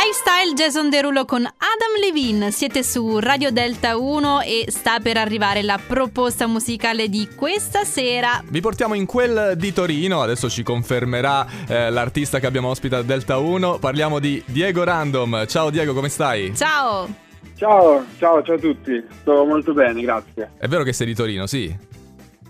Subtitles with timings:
[0.00, 2.52] Lifestyle Jason Derulo con Adam Levine.
[2.52, 8.40] Siete su Radio Delta 1 e sta per arrivare la proposta musicale di questa sera.
[8.48, 13.06] Vi portiamo in quel di Torino, adesso ci confermerà eh, l'artista che abbiamo ospitato a
[13.06, 13.78] Delta 1.
[13.78, 15.44] Parliamo di Diego Random.
[15.46, 16.54] Ciao Diego, come stai?
[16.54, 17.26] Ciao!
[17.56, 19.04] Ciao, ciao, ciao a tutti.
[19.20, 20.52] Sto molto bene, grazie.
[20.58, 21.76] È vero che sei di Torino, sì?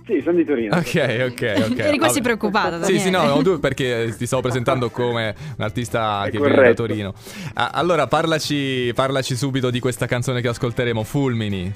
[0.09, 0.75] Sì, sono di Torino.
[0.75, 1.79] Ok, ok, ok.
[1.85, 2.83] Eri quasi preoccupata.
[2.83, 6.49] Sì, sì, no, no, tu perché ti stavo presentando come un artista È che viene
[6.55, 6.87] da corretto.
[6.87, 7.13] Torino.
[7.53, 11.71] Ah, allora, parlaci, parlaci subito di questa canzone che ascolteremo, Fulmini.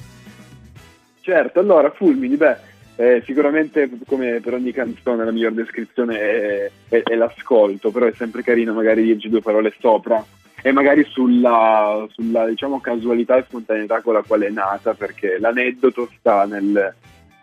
[1.21, 2.57] Certo, allora, Fulmini, beh,
[2.97, 8.13] eh, sicuramente come per ogni canzone la miglior descrizione è, è- è l'ascolto, però è
[8.17, 10.25] sempre carino magari dirci due parole sopra
[10.63, 16.09] e magari sulla, sulla, diciamo, casualità e spontaneità con la quale è nata, perché l'aneddoto
[16.19, 16.95] sta nel,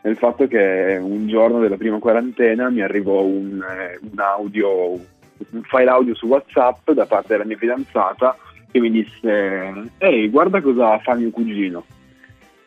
[0.01, 5.61] nel fatto che un giorno della prima quarantena mi arrivò un, eh, un audio, un
[5.63, 8.37] file audio su WhatsApp da parte della mia fidanzata
[8.71, 11.83] che mi disse ehi guarda cosa fa mio cugino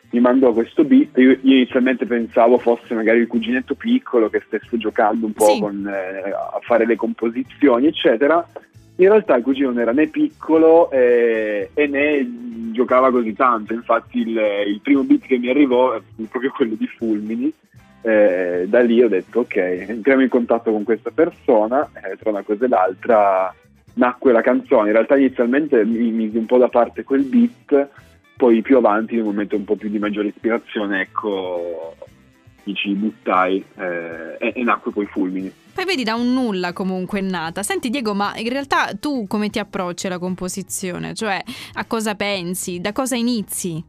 [0.09, 4.77] mi mandò questo beat io, io inizialmente pensavo fosse magari il cuginetto piccolo che stesse
[4.77, 5.59] giocando un po' Sì.
[5.59, 8.45] con, eh, a fare le composizioni eccetera
[8.97, 12.42] in realtà il cugino non era né piccolo eh, e né
[12.73, 16.87] giocava così tanto infatti il, il primo beat che mi arrivò fu proprio quello di
[16.87, 17.53] Fulmini
[18.01, 22.41] eh, da lì ho detto ok entriamo in contatto con questa persona eh, tra una
[22.41, 23.55] cosa e l'altra
[23.93, 24.87] nacque la canzone.
[24.87, 27.89] In realtà inizialmente mi misi un po' da parte quel beat,
[28.37, 31.95] poi più avanti, in un momento un po' più di maggiore ispirazione, ecco,
[32.63, 35.51] mi ci buttai eh, e, e nacque poi Fulmini.
[35.73, 37.63] Poi vedi, da un nulla comunque è nata.
[37.63, 41.13] Senti Diego, ma in realtà tu come ti approcci alla composizione?
[41.13, 41.41] Cioè,
[41.73, 42.79] a cosa pensi?
[42.79, 43.83] Da cosa inizi?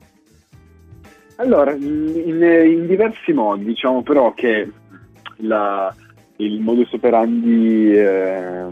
[1.37, 4.71] Allora, in, in diversi modi, diciamo però che
[5.39, 5.95] la-
[6.37, 8.67] il modus operandi eh,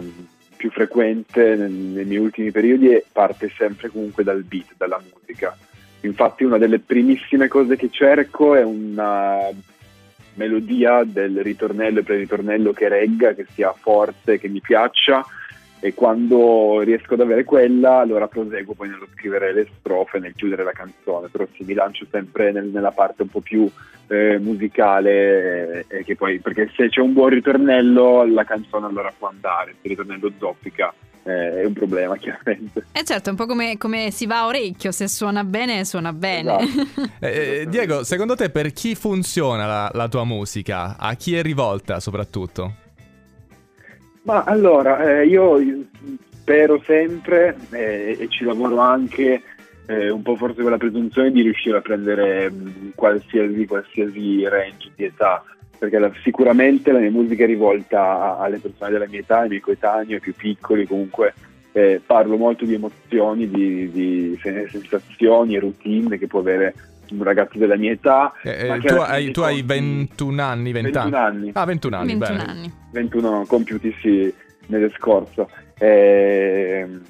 [0.56, 5.56] più frequente nel- nei miei ultimi periodi parte sempre comunque dal beat, dalla musica.
[6.00, 9.38] Infatti una delle primissime cose che cerco è una
[10.34, 15.24] melodia del ritornello e pre-ritornello che regga, che sia forte, che mi piaccia.
[15.80, 20.62] E quando riesco ad avere quella allora proseguo poi nello scrivere le strofe, nel chiudere
[20.62, 23.68] la canzone, però sì, mi lancio sempre nel- nella parte un po' più
[24.06, 29.72] eh, musicale eh, poi, perché se c'è un buon ritornello la canzone allora può andare,
[29.72, 30.94] se il ritornello zoppica
[31.24, 32.86] eh, è un problema chiaramente.
[32.92, 36.12] Eh certo, è un po' come, come si va a orecchio, se suona bene, suona
[36.12, 36.58] bene.
[36.58, 37.10] Esatto.
[37.22, 40.96] Eh, eh, Diego, secondo te per chi funziona la, la tua musica?
[40.98, 42.74] A chi è rivolta soprattutto?
[44.22, 45.60] Ma allora, eh, io
[46.30, 49.42] spero sempre eh, e ci lavoro anche
[49.86, 54.90] eh, un po' forse con la presunzione di riuscire a prendere mh, qualsiasi, qualsiasi range
[54.94, 55.44] di età,
[55.82, 59.60] perché la- sicuramente la mia musica è rivolta alle persone della mia età, ai miei
[59.60, 61.34] coetanei, ai più piccoli, comunque
[61.72, 66.72] eh, parlo molto di emozioni, di, di sen- sensazioni e routine che può avere
[67.10, 68.32] un ragazzo della mia età.
[68.44, 71.50] Eh, ma eh, tu hai, tu hai conti- 21 anni, 20 21 anni.
[71.52, 72.48] Ah, 21 anni, 21 bene.
[72.48, 72.72] anni.
[72.92, 74.32] 21 compiuti sì,
[74.66, 75.50] mese scorso.
[75.78, 77.00] Ehm,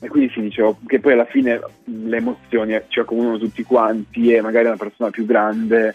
[0.00, 4.40] E, quindi si dicevo che poi alla fine le emozioni ci accomunano tutti quanti e
[4.42, 5.94] magari una persona più grande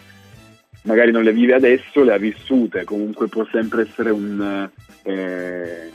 [0.90, 4.68] magari non le vive adesso, le ha vissute, comunque può sempre essere un...
[5.04, 5.90] eh,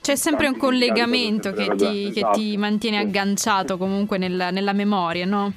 [0.00, 2.58] C'è sempre un collegamento che ti, sempre che ti esatto.
[2.58, 5.52] mantiene agganciato comunque nella, nella memoria, no?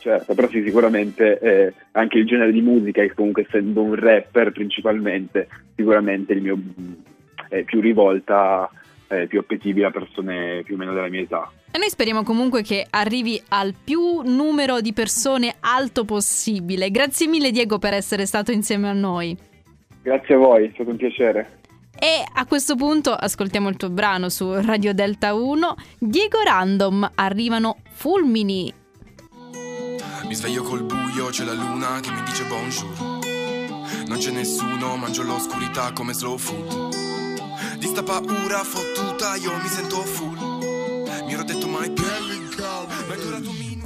[0.00, 4.50] Certo, però sì, sicuramente eh, anche il genere di musica, che comunque essendo un rapper
[4.50, 6.58] principalmente, sicuramente il mio
[7.48, 8.68] è più rivolta,
[9.08, 11.50] è più appetibile a persone più o meno della mia età.
[11.70, 16.90] E noi speriamo comunque che arrivi al più numero di persone alto possibile.
[16.90, 19.36] Grazie mille Diego per essere stato insieme a noi.
[20.02, 21.56] Grazie a voi, è stato un piacere.
[21.98, 25.74] E a questo punto ascoltiamo il tuo brano su Radio Delta 1.
[25.98, 28.72] Diego Random, arrivano fulmini.
[30.26, 33.26] Mi sveglio col buio, c'è la luna che mi dice bonjour.
[34.06, 37.17] Non c'è nessuno, mangio l'oscurità come slow food.
[37.78, 40.36] Di sta paura fottuta io mi sento full.
[41.24, 43.77] Mi ero detto mai più, ma è durato minuto.